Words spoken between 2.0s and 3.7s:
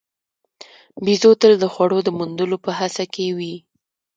د موندلو په هڅه کې وي.